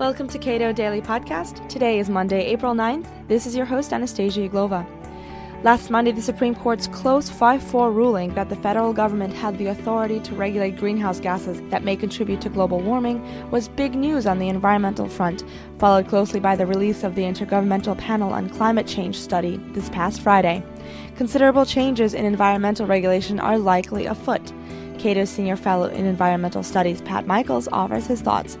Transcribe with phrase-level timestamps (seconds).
[0.00, 1.68] Welcome to Cato Daily Podcast.
[1.68, 3.06] Today is Monday, April 9th.
[3.28, 4.86] This is your host, Anastasia Uglova.
[5.62, 9.66] Last Monday, the Supreme Court's close 5 4 ruling that the federal government had the
[9.66, 13.20] authority to regulate greenhouse gases that may contribute to global warming
[13.50, 15.44] was big news on the environmental front,
[15.78, 20.22] followed closely by the release of the Intergovernmental Panel on Climate Change study this past
[20.22, 20.62] Friday.
[21.16, 24.50] Considerable changes in environmental regulation are likely afoot.
[24.96, 28.56] Cato's senior fellow in environmental studies, Pat Michaels, offers his thoughts.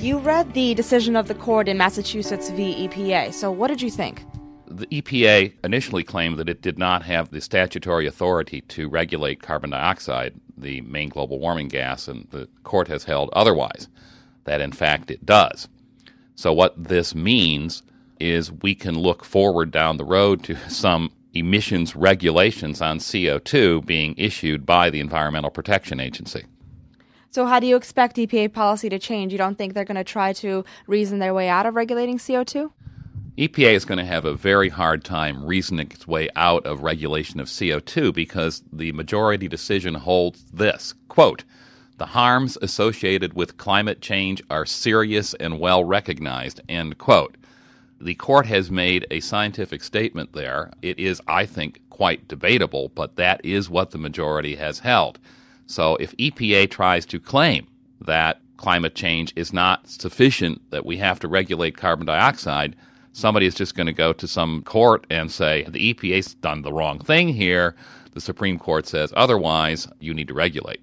[0.00, 2.88] You read the decision of the court in Massachusetts v.
[2.88, 4.24] EPA, so what did you think?
[4.66, 9.68] The EPA initially claimed that it did not have the statutory authority to regulate carbon
[9.68, 13.88] dioxide, the main global warming gas, and the court has held otherwise,
[14.44, 15.68] that in fact it does.
[16.34, 17.82] So, what this means
[18.18, 24.14] is we can look forward down the road to some emissions regulations on CO2 being
[24.16, 26.46] issued by the Environmental Protection Agency.
[27.32, 29.30] So, how do you expect EPA policy to change?
[29.30, 32.72] You don't think they're going to try to reason their way out of regulating CO2?
[33.38, 37.38] EPA is going to have a very hard time reasoning its way out of regulation
[37.38, 41.44] of CO2 because the majority decision holds this quote,
[41.98, 47.36] the harms associated with climate change are serious and well recognized, end quote.
[48.00, 50.72] The court has made a scientific statement there.
[50.82, 55.20] It is, I think, quite debatable, but that is what the majority has held.
[55.70, 57.68] So if EPA tries to claim
[58.00, 62.74] that climate change is not sufficient, that we have to regulate carbon dioxide,
[63.12, 66.72] somebody is just going to go to some court and say, the EPA's done the
[66.72, 67.76] wrong thing here.
[68.14, 70.80] The Supreme Court says otherwise, you need to regulate.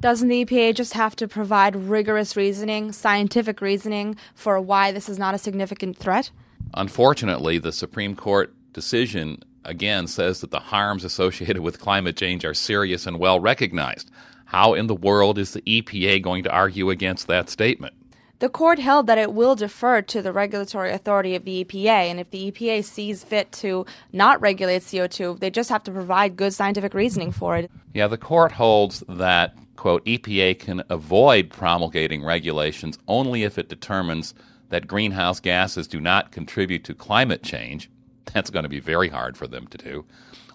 [0.00, 5.20] Doesn't the EPA just have to provide rigorous reasoning, scientific reasoning, for why this is
[5.20, 6.32] not a significant threat?
[6.74, 12.54] Unfortunately, the Supreme Court decision again says that the harms associated with climate change are
[12.54, 14.10] serious and well recognized.
[14.46, 17.94] How in the world is the EPA going to argue against that statement?
[18.40, 22.18] The court held that it will defer to the regulatory authority of the EPA, and
[22.18, 26.54] if the EPA sees fit to not regulate CO2, they just have to provide good
[26.54, 27.70] scientific reasoning for it.
[27.92, 34.32] Yeah, the court holds that, quote, EPA can avoid promulgating regulations only if it determines
[34.70, 37.90] that greenhouse gases do not contribute to climate change
[38.32, 40.04] that's going to be very hard for them to do,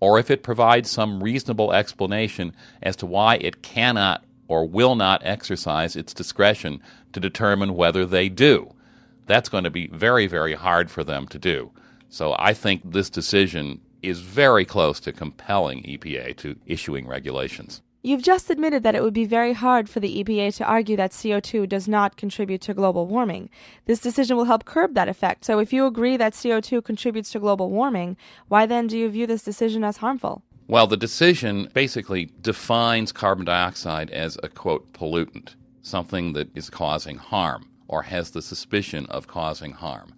[0.00, 5.20] or if it provides some reasonable explanation as to why it cannot or will not
[5.24, 6.80] exercise its discretion
[7.12, 8.72] to determine whether they do.
[9.26, 11.70] That's going to be very, very hard for them to do.
[12.08, 17.82] So I think this decision is very close to compelling EPA to issuing regulations.
[18.08, 21.10] You've just admitted that it would be very hard for the EPA to argue that
[21.10, 23.50] CO2 does not contribute to global warming.
[23.84, 25.44] This decision will help curb that effect.
[25.44, 28.16] So, if you agree that CO2 contributes to global warming,
[28.48, 30.40] why then do you view this decision as harmful?
[30.68, 37.18] Well, the decision basically defines carbon dioxide as a quote pollutant, something that is causing
[37.18, 40.14] harm or has the suspicion of causing harm.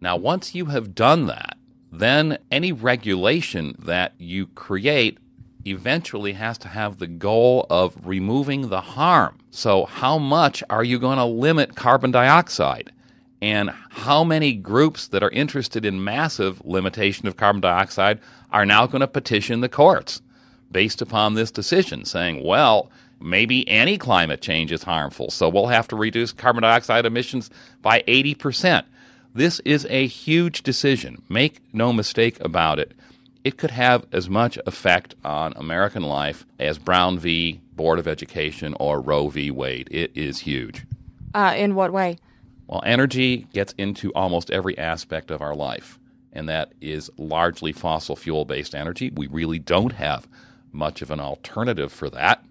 [0.00, 1.58] Now, once you have done that,
[1.92, 5.18] then any regulation that you create
[5.64, 9.38] eventually has to have the goal of removing the harm.
[9.50, 12.92] So, how much are you going to limit carbon dioxide?
[13.40, 18.20] And how many groups that are interested in massive limitation of carbon dioxide
[18.52, 20.20] are now going to petition the courts
[20.72, 22.90] based upon this decision, saying, well,
[23.20, 27.48] maybe any climate change is harmful, so we'll have to reduce carbon dioxide emissions
[27.80, 28.84] by 80%.
[29.34, 31.22] This is a huge decision.
[31.28, 32.92] Make no mistake about it
[33.48, 37.62] it could have as much effect on American life as Brown v.
[37.72, 39.50] Board of Education or Roe v.
[39.50, 39.88] Wade.
[39.90, 40.84] It is huge.
[41.32, 42.18] Uh, in what way?
[42.66, 45.98] Well, energy gets into almost every aspect of our life,
[46.30, 49.10] and that is largely fossil fuel based energy.
[49.14, 50.28] We really don't have
[50.70, 52.44] much of an alternative for that.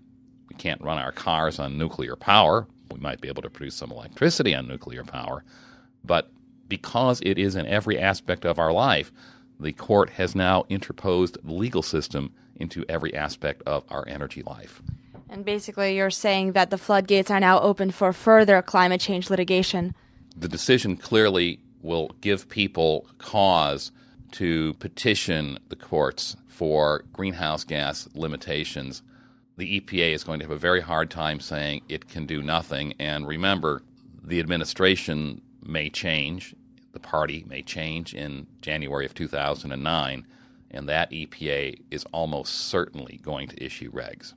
[0.49, 2.65] We can't run our cars on nuclear power.
[2.91, 5.43] We might be able to produce some electricity on nuclear power,
[6.03, 6.31] but
[6.67, 9.11] because it is in every aspect of our life,
[9.59, 14.81] the court has now interposed the legal system into every aspect of our energy life.
[15.29, 19.93] And basically, you're saying that the floodgates are now open for further climate change litigation.
[20.35, 23.91] The decision clearly will give people cause
[24.31, 29.01] to petition the courts for greenhouse gas limitations.
[29.57, 32.93] The EPA is going to have a very hard time saying it can do nothing.
[32.99, 33.83] And remember,
[34.23, 36.55] the administration may change
[36.97, 40.25] the party may change in January of 2009,
[40.71, 44.33] and that EPA is almost certainly going to issue regs.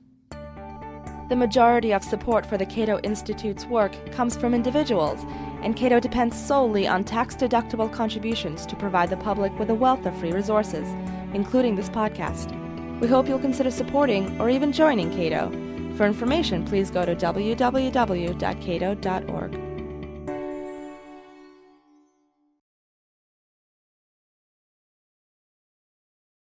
[1.29, 5.25] The majority of support for the Cato Institute's work comes from individuals,
[5.63, 10.05] and Cato depends solely on tax deductible contributions to provide the public with a wealth
[10.05, 10.87] of free resources,
[11.33, 12.51] including this podcast.
[12.99, 15.49] We hope you'll consider supporting or even joining Cato.
[15.97, 18.41] For information, please go to www.cato.org.